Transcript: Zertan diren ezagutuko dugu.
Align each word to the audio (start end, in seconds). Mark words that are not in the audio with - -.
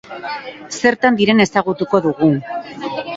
Zertan 0.77 1.19
diren 1.19 1.43
ezagutuko 1.45 1.99
dugu. 2.07 2.31